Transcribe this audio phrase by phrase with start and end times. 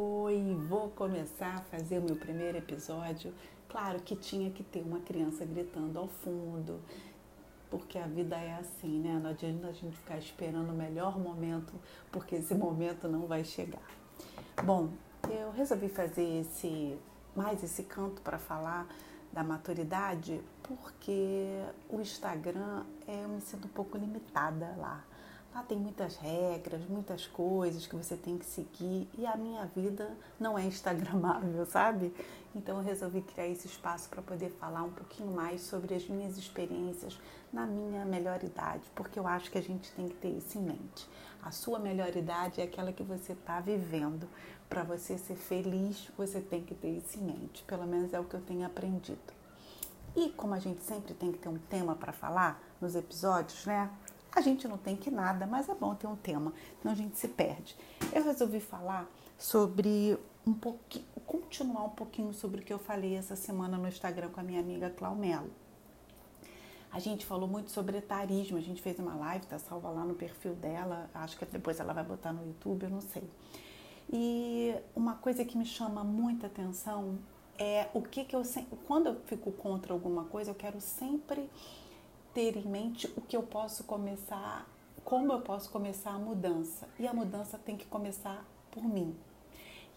[0.00, 3.34] Oi, vou começar a fazer o meu primeiro episódio.
[3.68, 6.80] Claro que tinha que ter uma criança gritando ao fundo,
[7.68, 9.18] porque a vida é assim, né?
[9.20, 11.72] Não adianta a gente ficar esperando o melhor momento,
[12.12, 13.82] porque esse momento não vai chegar.
[14.62, 14.90] Bom,
[15.28, 16.96] eu resolvi fazer esse
[17.34, 18.86] mais esse canto para falar
[19.32, 21.60] da maturidade, porque
[21.90, 25.02] o Instagram é, eu me sinto um pouco limitada lá.
[25.58, 30.16] Lá tem muitas regras, muitas coisas que você tem que seguir e a minha vida
[30.38, 32.14] não é instagramável, sabe?
[32.54, 36.38] Então eu resolvi criar esse espaço para poder falar um pouquinho mais sobre as minhas
[36.38, 37.18] experiências
[37.52, 40.62] na minha melhor idade, porque eu acho que a gente tem que ter isso em
[40.62, 41.08] mente.
[41.42, 44.28] A sua melhor idade é aquela que você está vivendo.
[44.68, 47.64] Para você ser feliz, você tem que ter isso em mente.
[47.64, 49.18] Pelo menos é o que eu tenho aprendido.
[50.14, 53.90] E como a gente sempre tem que ter um tema para falar nos episódios, né?
[54.38, 57.18] A gente não tem que nada, mas é bom ter um tema, senão a gente
[57.18, 57.76] se perde.
[58.12, 60.16] Eu resolvi falar sobre
[60.46, 64.38] um pouquinho, continuar um pouquinho sobre o que eu falei essa semana no Instagram com
[64.38, 65.50] a minha amiga Claumelo.
[66.92, 70.14] A gente falou muito sobre etarismo, a gente fez uma live, tá salva lá no
[70.14, 73.28] perfil dela, acho que depois ela vai botar no YouTube, eu não sei.
[74.08, 77.18] E uma coisa que me chama muita atenção
[77.58, 78.42] é o que, que eu
[78.86, 81.50] quando eu fico contra alguma coisa, eu quero sempre
[82.38, 84.64] ter em mente o que eu posso começar,
[85.04, 86.88] como eu posso começar a mudança.
[86.96, 89.12] E a mudança tem que começar por mim.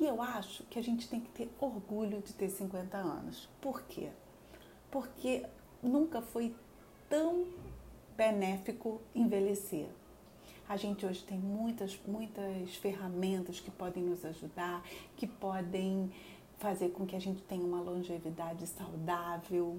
[0.00, 3.46] E eu acho que a gente tem que ter orgulho de ter 50 anos.
[3.60, 4.08] Por quê?
[4.90, 5.44] Porque
[5.82, 6.56] nunca foi
[7.10, 7.44] tão
[8.16, 9.90] benéfico envelhecer.
[10.66, 14.82] A gente hoje tem muitas, muitas ferramentas que podem nos ajudar,
[15.14, 16.10] que podem
[16.56, 19.78] fazer com que a gente tenha uma longevidade saudável,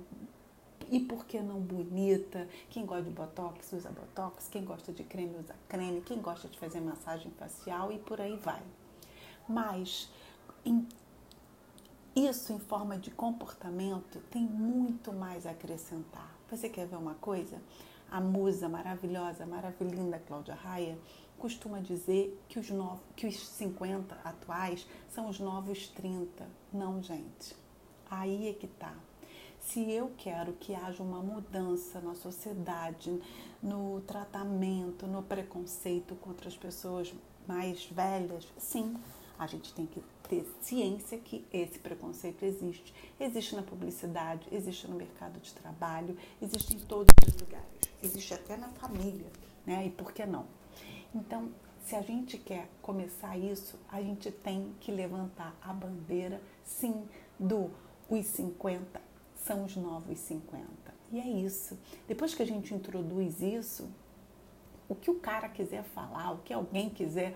[0.91, 2.47] e por que não bonita?
[2.69, 6.59] Quem gosta de botox usa botox, quem gosta de creme usa creme, quem gosta de
[6.59, 8.61] fazer massagem facial e por aí vai.
[9.47, 10.11] Mas
[10.65, 10.85] em,
[12.13, 16.29] isso em forma de comportamento tem muito mais a acrescentar.
[16.49, 17.61] Você quer ver uma coisa?
[18.11, 20.99] A musa maravilhosa, maravilhinda Cláudia Raia
[21.37, 26.45] costuma dizer que os, novos, que os 50 atuais são os novos 30.
[26.73, 27.55] Não, gente.
[28.09, 28.93] Aí é que tá.
[29.61, 33.21] Se eu quero que haja uma mudança na sociedade,
[33.61, 37.13] no tratamento, no preconceito contra as pessoas
[37.47, 38.95] mais velhas, sim,
[39.37, 42.93] a gente tem que ter ciência que esse preconceito existe.
[43.19, 47.67] Existe na publicidade, existe no mercado de trabalho, existe em todos os lugares.
[48.03, 49.31] Existe até na família,
[49.65, 49.85] né?
[49.85, 50.45] E por que não?
[51.13, 51.49] Então,
[51.85, 57.07] se a gente quer começar isso, a gente tem que levantar a bandeira, sim,
[57.39, 57.69] do
[58.09, 59.10] os 50
[59.45, 60.65] são os novos 50.
[61.11, 61.77] E é isso.
[62.07, 63.89] Depois que a gente introduz isso,
[64.87, 67.35] o que o cara quiser falar, o que alguém quiser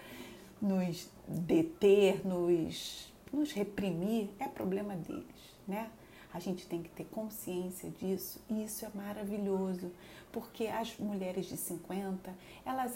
[0.62, 5.26] nos deter, nos, nos reprimir, é problema deles,
[5.68, 5.90] né?
[6.34, 9.90] A gente tem que ter consciência disso e isso é maravilhoso,
[10.34, 12.34] porque as mulheres de 50,
[12.66, 12.94] elas,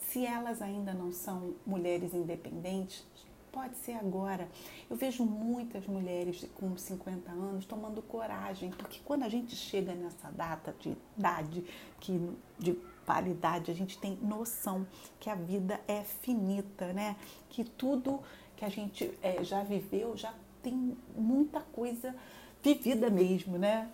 [0.00, 3.06] se elas ainda não são mulheres independentes,
[3.52, 4.48] Pode ser agora.
[4.88, 10.30] Eu vejo muitas mulheres com 50 anos tomando coragem, porque quando a gente chega nessa
[10.30, 11.62] data de idade,
[12.00, 12.18] que,
[12.58, 12.72] de
[13.04, 14.86] paridade, a gente tem noção
[15.20, 17.14] que a vida é finita, né?
[17.50, 18.20] Que tudo
[18.56, 20.32] que a gente é, já viveu já
[20.62, 22.16] tem muita coisa
[22.62, 23.90] vivida mesmo, né?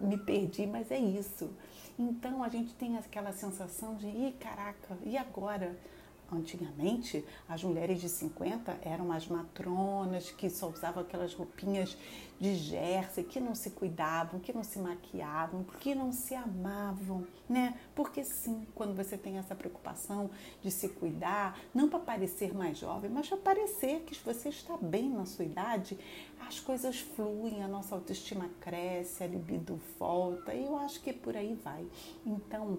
[0.00, 1.50] Me perdi, mas é isso.
[1.98, 5.76] Então a gente tem aquela sensação de, ih, caraca, e agora?
[6.32, 11.96] Antigamente, as mulheres de 50 eram as matronas que só usavam aquelas roupinhas
[12.40, 17.78] de jersey, que não se cuidavam, que não se maquiavam, que não se amavam, né?
[17.94, 20.30] Porque sim, quando você tem essa preocupação
[20.60, 25.08] de se cuidar, não para parecer mais jovem, mas para parecer que você está bem
[25.10, 25.96] na sua idade,
[26.40, 31.36] as coisas fluem, a nossa autoestima cresce, a libido volta, e eu acho que por
[31.36, 31.86] aí vai.
[32.26, 32.78] Então,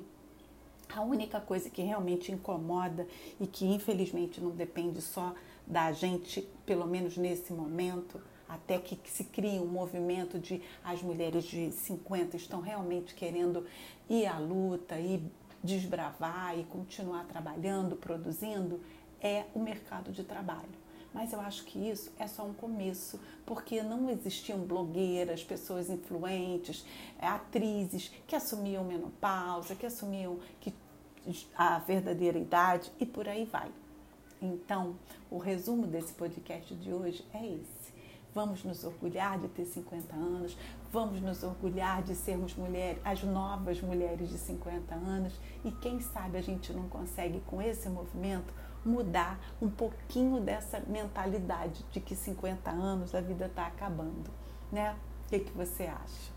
[0.94, 3.08] a única coisa que realmente incomoda
[3.40, 5.34] e que infelizmente não depende só
[5.66, 11.46] da gente, pelo menos nesse momento, até que se crie um movimento de as mulheres
[11.46, 13.66] de 50 estão realmente querendo
[14.10, 15.24] ir à luta e
[15.64, 18.80] desbravar e continuar trabalhando, produzindo,
[19.20, 20.85] é o mercado de trabalho.
[21.16, 26.86] Mas eu acho que isso é só um começo, porque não existiam blogueiras, pessoas influentes,
[27.18, 30.74] atrizes que assumiam menopausa, que assumiam que
[31.58, 33.72] a verdadeira idade e por aí vai.
[34.42, 34.98] Então,
[35.32, 37.94] o resumo desse podcast de hoje é esse.
[38.36, 40.58] Vamos nos orgulhar de ter 50 anos,
[40.92, 46.38] vamos nos orgulhar de sermos mulheres, as novas mulheres de 50 anos, e quem sabe
[46.38, 48.54] a gente não consegue com esse movimento
[48.84, 54.30] mudar um pouquinho dessa mentalidade de que 50 anos a vida está acabando,
[54.70, 54.98] né?
[55.26, 56.35] O que, que você acha?